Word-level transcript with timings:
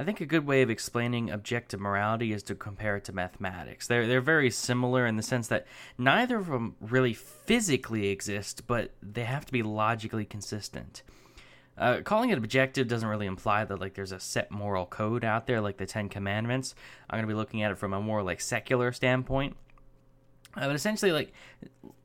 I 0.00 0.04
think 0.04 0.22
a 0.22 0.26
good 0.26 0.46
way 0.46 0.62
of 0.62 0.70
explaining 0.70 1.28
objective 1.28 1.78
morality 1.78 2.32
is 2.32 2.42
to 2.44 2.54
compare 2.54 2.96
it 2.96 3.04
to 3.04 3.12
mathematics. 3.12 3.86
They're 3.86 4.06
they're 4.06 4.22
very 4.22 4.50
similar 4.50 5.06
in 5.06 5.16
the 5.16 5.22
sense 5.22 5.48
that 5.48 5.66
neither 5.98 6.38
of 6.38 6.46
them 6.46 6.74
really 6.80 7.12
physically 7.12 8.08
exist, 8.08 8.66
but 8.66 8.94
they 9.02 9.24
have 9.24 9.44
to 9.44 9.52
be 9.52 9.62
logically 9.62 10.24
consistent. 10.24 11.02
Uh, 11.76 12.00
calling 12.00 12.30
it 12.30 12.38
objective 12.38 12.88
doesn't 12.88 13.10
really 13.10 13.26
imply 13.26 13.66
that 13.66 13.78
like 13.78 13.92
there's 13.92 14.12
a 14.12 14.18
set 14.18 14.50
moral 14.50 14.86
code 14.86 15.22
out 15.22 15.46
there 15.46 15.60
like 15.60 15.76
the 15.76 15.84
Ten 15.84 16.08
Commandments. 16.08 16.74
I'm 17.10 17.18
gonna 17.18 17.28
be 17.28 17.34
looking 17.34 17.62
at 17.62 17.70
it 17.70 17.76
from 17.76 17.92
a 17.92 18.00
more 18.00 18.22
like 18.22 18.40
secular 18.40 18.92
standpoint. 18.92 19.54
Uh, 20.56 20.66
but 20.66 20.76
essentially, 20.76 21.12
like 21.12 21.34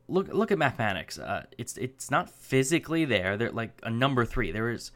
look 0.09 0.27
look 0.33 0.51
at 0.51 0.57
mathematics. 0.57 1.17
Uh, 1.17 1.45
it's 1.57 1.77
it's 1.77 2.11
not 2.11 2.29
physically 2.29 3.05
there. 3.05 3.37
They're 3.37 3.53
like 3.53 3.79
a 3.83 3.89
number 3.89 4.25
three. 4.25 4.51
There 4.51 4.69
is 4.69 4.91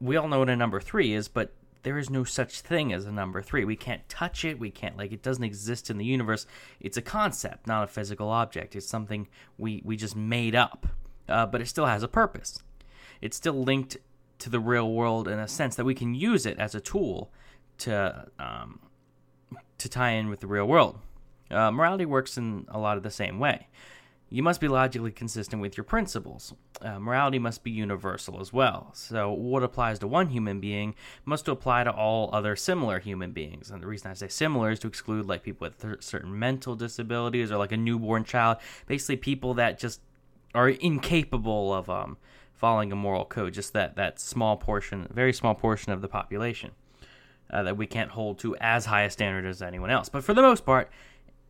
we 0.00 0.16
all 0.16 0.26
know 0.26 0.40
what 0.40 0.50
a 0.50 0.56
number 0.56 0.80
three 0.80 1.12
is, 1.12 1.28
but 1.28 1.52
there 1.84 1.98
is 1.98 2.10
no 2.10 2.24
such 2.24 2.60
thing 2.60 2.92
as 2.92 3.04
a 3.04 3.12
number 3.12 3.40
three. 3.40 3.64
We 3.64 3.76
can't 3.76 4.06
touch 4.08 4.44
it. 4.44 4.58
We 4.58 4.70
can't 4.70 4.96
like 4.96 5.12
it 5.12 5.22
doesn't 5.22 5.44
exist 5.44 5.90
in 5.90 5.98
the 5.98 6.04
universe. 6.04 6.46
It's 6.80 6.96
a 6.96 7.02
concept, 7.02 7.66
not 7.66 7.84
a 7.84 7.86
physical 7.86 8.30
object. 8.30 8.74
It's 8.74 8.88
something 8.88 9.28
we 9.56 9.82
we 9.84 9.96
just 9.96 10.16
made 10.16 10.54
up, 10.54 10.86
uh, 11.28 11.46
but 11.46 11.60
it 11.60 11.66
still 11.66 11.86
has 11.86 12.02
a 12.02 12.08
purpose. 12.08 12.62
It's 13.20 13.36
still 13.36 13.62
linked 13.62 13.98
to 14.40 14.50
the 14.50 14.60
real 14.60 14.92
world 14.92 15.28
in 15.28 15.38
a 15.38 15.46
sense 15.46 15.76
that 15.76 15.84
we 15.84 15.94
can 15.94 16.14
use 16.14 16.44
it 16.46 16.58
as 16.58 16.74
a 16.74 16.80
tool 16.80 17.30
to 17.78 18.26
um, 18.38 18.80
to 19.78 19.88
tie 19.88 20.10
in 20.10 20.28
with 20.28 20.40
the 20.40 20.46
real 20.46 20.66
world. 20.66 20.98
Uh, 21.50 21.70
morality 21.70 22.06
works 22.06 22.36
in 22.38 22.66
a 22.68 22.78
lot 22.78 22.96
of 22.96 23.02
the 23.02 23.10
same 23.10 23.38
way. 23.38 23.68
You 24.34 24.42
must 24.42 24.60
be 24.60 24.66
logically 24.66 25.12
consistent 25.12 25.62
with 25.62 25.76
your 25.76 25.84
principles. 25.84 26.54
Uh, 26.82 26.98
morality 26.98 27.38
must 27.38 27.62
be 27.62 27.70
universal 27.70 28.40
as 28.40 28.52
well. 28.52 28.90
So, 28.92 29.30
what 29.30 29.62
applies 29.62 30.00
to 30.00 30.08
one 30.08 30.30
human 30.30 30.58
being 30.58 30.96
must 31.24 31.46
apply 31.46 31.84
to 31.84 31.92
all 31.92 32.30
other 32.32 32.56
similar 32.56 32.98
human 32.98 33.30
beings. 33.30 33.70
And 33.70 33.80
the 33.80 33.86
reason 33.86 34.10
I 34.10 34.14
say 34.14 34.26
similar 34.26 34.72
is 34.72 34.80
to 34.80 34.88
exclude 34.88 35.26
like 35.26 35.44
people 35.44 35.68
with 35.68 35.80
th- 35.80 36.02
certain 36.02 36.36
mental 36.36 36.74
disabilities 36.74 37.52
or 37.52 37.58
like 37.58 37.70
a 37.70 37.76
newborn 37.76 38.24
child, 38.24 38.56
basically 38.88 39.18
people 39.18 39.54
that 39.54 39.78
just 39.78 40.00
are 40.52 40.68
incapable 40.68 41.72
of 41.72 41.88
um, 41.88 42.16
following 42.54 42.90
a 42.90 42.96
moral 42.96 43.26
code. 43.26 43.52
Just 43.52 43.72
that 43.74 43.94
that 43.94 44.18
small 44.18 44.56
portion, 44.56 45.06
very 45.14 45.32
small 45.32 45.54
portion 45.54 45.92
of 45.92 46.02
the 46.02 46.08
population 46.08 46.72
uh, 47.52 47.62
that 47.62 47.76
we 47.76 47.86
can't 47.86 48.10
hold 48.10 48.40
to 48.40 48.56
as 48.56 48.86
high 48.86 49.02
a 49.02 49.10
standard 49.10 49.46
as 49.46 49.62
anyone 49.62 49.90
else. 49.90 50.08
But 50.08 50.24
for 50.24 50.34
the 50.34 50.42
most 50.42 50.66
part, 50.66 50.90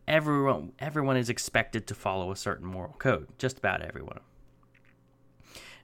everyone 0.07 0.71
everyone 0.79 1.17
is 1.17 1.29
expected 1.29 1.87
to 1.87 1.95
follow 1.95 2.31
a 2.31 2.35
certain 2.35 2.67
moral 2.67 2.95
code. 2.97 3.27
Just 3.37 3.59
about 3.59 3.81
everyone. 3.81 4.19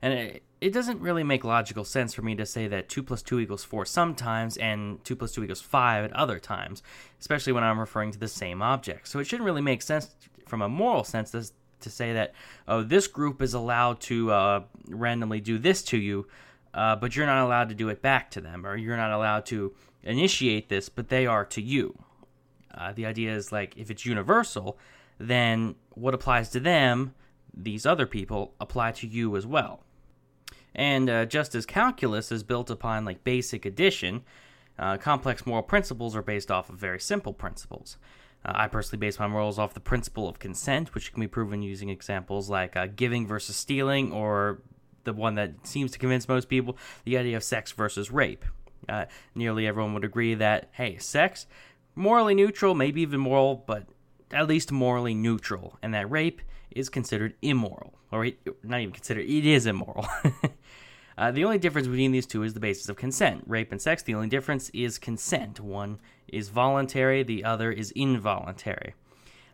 And 0.01 0.13
it, 0.13 0.43
it 0.59 0.73
doesn't 0.73 0.99
really 0.99 1.23
make 1.23 1.43
logical 1.43 1.83
sense 1.83 2.13
for 2.13 2.23
me 2.23 2.35
to 2.35 2.45
say 2.45 2.67
that 2.67 2.89
2 2.89 3.03
plus 3.03 3.21
2 3.21 3.39
equals 3.39 3.63
4 3.63 3.85
sometimes 3.85 4.57
and 4.57 5.03
2 5.03 5.15
plus 5.15 5.31
2 5.33 5.43
equals 5.43 5.61
5 5.61 6.05
at 6.05 6.13
other 6.13 6.39
times, 6.39 6.81
especially 7.19 7.53
when 7.53 7.63
I'm 7.63 7.79
referring 7.79 8.11
to 8.11 8.19
the 8.19 8.27
same 8.27 8.61
object. 8.61 9.07
So 9.07 9.19
it 9.19 9.25
shouldn't 9.25 9.45
really 9.45 9.61
make 9.61 9.81
sense 9.81 10.09
from 10.47 10.61
a 10.61 10.69
moral 10.69 11.03
sense 11.03 11.31
to, 11.31 11.45
to 11.81 11.89
say 11.89 12.13
that, 12.13 12.33
oh, 12.67 12.81
this 12.81 13.07
group 13.07 13.41
is 13.41 13.53
allowed 13.53 13.99
to 14.01 14.31
uh, 14.31 14.63
randomly 14.87 15.39
do 15.39 15.59
this 15.59 15.83
to 15.83 15.97
you, 15.97 16.27
uh, 16.73 16.95
but 16.95 17.15
you're 17.15 17.27
not 17.27 17.43
allowed 17.43 17.69
to 17.69 17.75
do 17.75 17.89
it 17.89 18.01
back 18.01 18.31
to 18.31 18.41
them, 18.41 18.65
or 18.65 18.75
you're 18.75 18.97
not 18.97 19.11
allowed 19.11 19.45
to 19.47 19.73
initiate 20.03 20.69
this, 20.69 20.89
but 20.89 21.09
they 21.09 21.27
are 21.27 21.45
to 21.45 21.61
you. 21.61 21.97
Uh, 22.73 22.93
the 22.93 23.05
idea 23.05 23.35
is 23.35 23.51
like 23.51 23.77
if 23.77 23.89
it's 23.91 24.05
universal, 24.05 24.77
then 25.17 25.75
what 25.91 26.13
applies 26.13 26.49
to 26.49 26.59
them, 26.59 27.13
these 27.53 27.85
other 27.85 28.05
people, 28.05 28.53
apply 28.59 28.91
to 28.93 29.07
you 29.07 29.35
as 29.35 29.45
well. 29.45 29.83
And 30.73 31.09
uh, 31.09 31.25
just 31.25 31.53
as 31.53 31.65
calculus 31.65 32.31
is 32.31 32.43
built 32.43 32.69
upon 32.69 33.05
like 33.05 33.23
basic 33.23 33.65
addition, 33.65 34.23
uh, 34.79 34.97
complex 34.97 35.45
moral 35.45 35.63
principles 35.63 36.15
are 36.15 36.21
based 36.21 36.49
off 36.49 36.69
of 36.69 36.75
very 36.75 36.99
simple 36.99 37.33
principles. 37.33 37.97
Uh, 38.43 38.53
I 38.55 38.67
personally 38.67 38.99
base 38.99 39.19
my 39.19 39.27
morals 39.27 39.59
off 39.59 39.73
the 39.73 39.79
principle 39.79 40.27
of 40.27 40.39
consent, 40.39 40.95
which 40.95 41.13
can 41.13 41.21
be 41.21 41.27
proven 41.27 41.61
using 41.61 41.89
examples 41.89 42.49
like 42.49 42.75
uh, 42.75 42.87
giving 42.95 43.27
versus 43.27 43.55
stealing, 43.55 44.11
or 44.11 44.61
the 45.03 45.13
one 45.13 45.35
that 45.35 45.67
seems 45.67 45.91
to 45.91 45.99
convince 45.99 46.27
most 46.27 46.49
people, 46.49 46.77
the 47.05 47.17
idea 47.17 47.37
of 47.37 47.43
sex 47.43 47.71
versus 47.71 48.11
rape. 48.11 48.45
Uh, 48.89 49.05
nearly 49.35 49.67
everyone 49.67 49.93
would 49.93 50.03
agree 50.03 50.33
that, 50.33 50.69
hey, 50.71 50.97
sex, 50.97 51.45
morally 52.01 52.33
neutral, 52.33 52.75
maybe 52.75 53.01
even 53.01 53.19
moral, 53.19 53.63
but 53.65 53.85
at 54.31 54.47
least 54.47 54.71
morally 54.71 55.13
neutral, 55.13 55.77
and 55.81 55.93
that 55.93 56.09
rape 56.09 56.41
is 56.71 56.89
considered 56.89 57.35
immoral, 57.41 57.93
or 58.11 58.27
not 58.63 58.79
even 58.79 58.93
considered, 58.93 59.25
it 59.25 59.45
is 59.45 59.65
immoral. 59.65 60.07
uh, 61.17 61.31
the 61.31 61.43
only 61.43 61.57
difference 61.57 61.87
between 61.87 62.11
these 62.11 62.25
two 62.25 62.43
is 62.43 62.53
the 62.53 62.59
basis 62.59 62.89
of 62.89 62.95
consent. 62.95 63.43
Rape 63.45 63.71
and 63.71 63.81
sex, 63.81 64.03
the 64.03 64.15
only 64.15 64.27
difference 64.27 64.69
is 64.69 64.97
consent. 64.97 65.59
One 65.59 65.99
is 66.27 66.49
voluntary, 66.49 67.23
the 67.23 67.43
other 67.43 67.71
is 67.71 67.91
involuntary. 67.91 68.95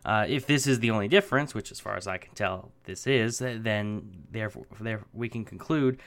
Uh, 0.04 0.24
if 0.28 0.46
this 0.46 0.66
is 0.66 0.80
the 0.80 0.90
only 0.90 1.08
difference, 1.08 1.54
which 1.54 1.70
as 1.70 1.80
far 1.80 1.96
as 1.96 2.06
I 2.06 2.16
can 2.16 2.34
tell 2.34 2.70
this 2.84 3.06
is, 3.06 3.38
then 3.40 4.24
therefore, 4.30 4.64
therefore 4.80 5.08
we 5.12 5.28
can 5.28 5.44
conclude 5.44 6.00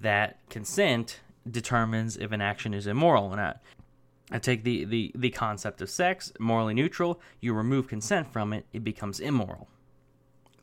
that 0.00 0.40
consent 0.50 1.20
determines 1.50 2.16
if 2.16 2.32
an 2.32 2.40
action 2.40 2.74
is 2.74 2.86
immoral 2.86 3.24
or 3.26 3.36
not. 3.36 3.62
I 4.30 4.38
take 4.38 4.64
the, 4.64 4.84
the, 4.84 5.12
the 5.14 5.30
concept 5.30 5.80
of 5.80 5.88
sex, 5.88 6.32
morally 6.40 6.74
neutral, 6.74 7.20
you 7.40 7.54
remove 7.54 7.86
consent 7.86 8.32
from 8.32 8.52
it, 8.52 8.66
it 8.72 8.82
becomes 8.82 9.20
immoral. 9.20 9.68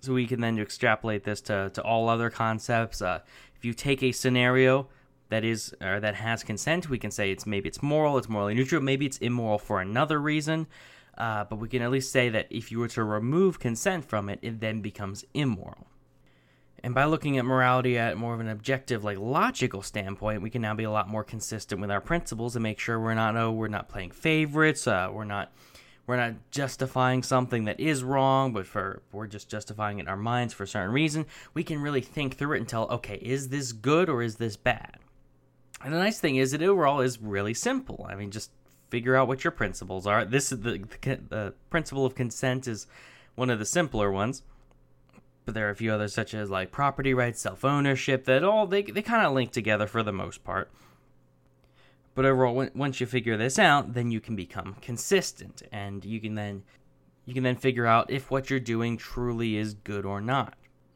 So 0.02 0.14
we 0.14 0.28
can 0.28 0.42
then 0.42 0.60
extrapolate 0.60 1.24
this 1.24 1.40
to, 1.42 1.72
to 1.74 1.82
all 1.82 2.10
other 2.10 2.30
concepts. 2.30 3.02
Uh, 3.02 3.22
if 3.56 3.64
you 3.64 3.74
take 3.74 4.04
a 4.04 4.12
scenario 4.12 4.90
that 5.30 5.46
is 5.46 5.74
or 5.82 6.02
that 6.02 6.16
has 6.16 6.44
consent, 6.44 6.90
we 6.90 7.00
can 7.00 7.10
say 7.10 7.32
it's 7.32 7.46
maybe 7.46 7.70
it's 7.70 7.82
moral, 7.82 8.18
it's 8.18 8.28
morally 8.28 8.54
neutral, 8.54 8.82
maybe 8.82 9.06
it's 9.06 9.18
immoral 9.20 9.58
for 9.60 9.80
another 9.80 10.20
reason. 10.20 10.68
Uh, 11.18 11.46
but 11.46 11.58
we 11.58 11.70
can 11.70 11.82
at 11.82 11.90
least 11.92 12.12
say 12.12 12.28
that 12.28 12.48
if 12.50 12.72
you 12.72 12.80
were 12.80 12.88
to 12.90 13.04
remove 13.04 13.60
consent 13.60 14.04
from 14.04 14.28
it, 14.28 14.40
it 14.42 14.60
then 14.60 14.82
becomes 14.82 15.24
immoral. 15.34 15.88
And 16.84 16.94
by 16.94 17.06
looking 17.06 17.38
at 17.38 17.46
morality 17.46 17.98
at 17.98 18.18
more 18.18 18.34
of 18.34 18.42
an 18.42 18.50
objective, 18.50 19.06
like 19.06 19.18
logical 19.18 19.82
standpoint, 19.82 20.42
we 20.42 20.50
can 20.50 20.62
now 20.62 20.74
be 20.74 20.84
a 20.84 20.92
lot 20.92 21.08
more 21.08 21.24
consistent 21.24 21.80
with 21.80 21.90
our 21.90 22.02
principles 22.02 22.58
and 22.58 22.64
make 22.64 22.78
sure 22.78 23.00
we're 23.00 23.14
not, 23.14 23.38
oh, 23.38 23.52
we're 23.52 23.70
not 23.70 23.88
playing 23.88 24.12
favorites, 24.12 24.86
uh, 24.86 25.10
we're 25.10 25.24
not, 25.24 25.54
we're 26.06 26.18
not 26.18 26.34
justifying 26.52 27.24
something 27.24 27.64
that 27.66 27.80
is 27.80 28.04
wrong, 28.04 28.52
but 28.52 28.68
for 28.68 29.02
we're 29.14 29.28
just 29.28 29.50
justifying 29.50 30.00
it 30.00 30.02
in 30.02 30.08
our 30.10 30.18
minds 30.18 30.54
for 30.54 30.64
a 30.64 30.68
certain 30.68 30.92
reason. 30.92 31.26
We 31.54 31.64
can 31.64 31.80
really 31.80 32.02
think 32.02 32.38
through 32.38 32.56
it 32.56 32.60
and 32.60 32.68
tell, 32.68 32.90
okay, 32.90 33.16
is 33.16 33.48
this 33.48 33.72
good 33.72 34.10
or 34.10 34.22
is 34.22 34.36
this 34.36 34.58
bad? 34.58 34.98
And 35.82 35.94
the 35.94 36.00
nice 36.00 36.20
thing 36.20 36.36
is, 36.36 36.52
it 36.52 36.62
overall 36.62 37.00
is 37.00 37.22
really 37.22 37.54
simple. 37.54 38.06
I 38.10 38.16
mean, 38.16 38.30
just 38.30 38.52
figure 38.90 39.16
out 39.16 39.30
what 39.30 39.46
your 39.46 39.52
principles 39.52 40.06
are. 40.06 40.26
This 40.26 40.52
is 40.52 40.60
the, 40.60 40.84
the, 41.02 41.20
the 41.30 41.54
principle 41.70 42.06
of 42.06 42.14
consent 42.14 42.68
is 42.68 42.88
one 43.36 43.50
of 43.50 43.60
the 43.60 43.66
simpler 43.66 44.12
ones 44.12 44.44
but 45.46 45.54
there 45.54 45.68
are 45.68 45.72
a 45.72 45.76
few 45.76 45.92
others 45.92 46.14
such 46.14 46.34
as 46.34 46.50
like 46.50 46.72
property 46.72 47.14
rights, 47.14 47.42
self 47.42 47.66
ownership 47.66 48.26
that 48.26 48.44
all 48.44 48.68
they 48.68 48.84
they 48.84 49.02
kind 49.02 49.26
of 49.26 49.34
link 49.34 49.52
together 49.52 49.88
for 49.88 50.04
the 50.04 50.14
most 50.14 50.44
part. 50.44 50.72
But 52.16 52.26
overall, 52.26 52.54
when, 52.54 52.72
once 52.76 53.00
you 53.00 53.08
figure 53.08 53.38
this 53.38 53.58
out, 53.58 53.94
then 53.94 54.12
you 54.12 54.20
can 54.20 54.36
become 54.36 54.76
consistent, 54.82 55.64
and 55.72 56.06
you 56.06 56.20
can 56.20 56.36
then 56.36 56.64
you 57.26 57.34
can 57.34 57.44
then 57.44 57.56
figure 57.56 57.86
out 57.86 58.12
if 58.12 58.30
what 58.30 58.50
you're 58.50 58.60
doing 58.60 58.98
truly 58.98 59.58
is 59.58 59.74
good 59.74 60.06
or 60.06 60.22
not, 60.22 60.56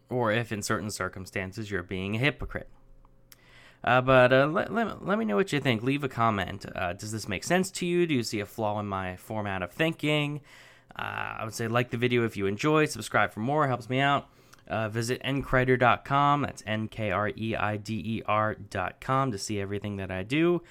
or 0.09 0.31
if 0.31 0.51
in 0.51 0.61
certain 0.61 0.91
circumstances 0.91 1.71
you're 1.71 1.83
being 1.83 2.15
a 2.15 2.19
hypocrite. 2.19 2.69
Uh, 3.83 4.01
but 4.01 4.33
uh, 4.33 4.47
let, 4.47 4.73
let, 4.73 5.05
let 5.05 5.17
me 5.17 5.25
know 5.25 5.35
what 5.35 5.53
you 5.53 5.59
think. 5.59 5.83
Leave 5.83 6.03
a 6.03 6.09
comment. 6.09 6.65
Uh, 6.75 6.93
does 6.93 7.11
this 7.11 7.27
make 7.27 7.43
sense 7.43 7.71
to 7.71 7.85
you? 7.85 8.05
Do 8.05 8.13
you 8.13 8.23
see 8.23 8.39
a 8.39 8.45
flaw 8.45 8.79
in 8.79 8.87
my 8.87 9.15
format 9.15 9.61
of 9.61 9.71
thinking? 9.71 10.41
Uh, 10.97 11.35
I 11.39 11.45
would 11.45 11.53
say 11.53 11.67
like 11.67 11.91
the 11.91 11.97
video 11.97 12.25
if 12.25 12.35
you 12.35 12.47
enjoy, 12.47 12.85
subscribe 12.85 13.31
for 13.31 13.39
more, 13.39 13.67
helps 13.67 13.89
me 13.89 13.99
out. 13.99 14.27
Uh, 14.67 14.89
visit 14.89 15.21
nkreider.com. 15.23 16.41
That's 16.41 16.63
N 16.65 16.87
K 16.87 17.11
R 17.11 17.31
E 17.37 17.55
I 17.55 17.77
D 17.77 17.93
E 17.93 18.23
R.com 18.25 19.31
to 19.31 19.37
see 19.37 19.61
everything 19.61 19.97
that 19.97 20.11
I 20.11 20.23
do. 20.23 20.61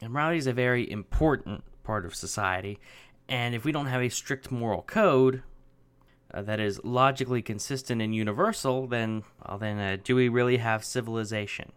And 0.00 0.12
morality 0.12 0.38
is 0.38 0.46
a 0.46 0.52
very 0.52 0.90
important 0.90 1.64
part 1.84 2.06
of 2.06 2.14
society. 2.14 2.78
And 3.28 3.54
if 3.54 3.64
we 3.64 3.72
don't 3.72 3.86
have 3.86 4.02
a 4.02 4.08
strict 4.08 4.50
moral 4.50 4.82
code 4.82 5.42
uh, 6.32 6.42
that 6.42 6.60
is 6.60 6.82
logically 6.82 7.42
consistent 7.42 8.00
and 8.00 8.14
universal, 8.14 8.86
then, 8.86 9.22
well, 9.46 9.58
then 9.58 9.78
uh, 9.78 9.96
do 10.02 10.16
we 10.16 10.28
really 10.28 10.56
have 10.56 10.84
civilization? 10.84 11.72